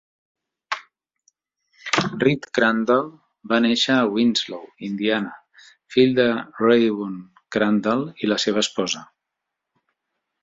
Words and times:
Reed 2.21 2.47
Crandall 2.57 3.11
va 3.51 3.59
néixer 3.65 3.97
a 3.97 4.07
Winslow, 4.15 4.63
Indiana, 4.87 5.35
fill 5.97 6.17
de 6.21 6.27
Rayburn 6.63 7.19
Crandall 7.57 8.03
i 8.25 8.31
la 8.31 8.39
seva 8.45 8.63
esposa. 8.65 9.03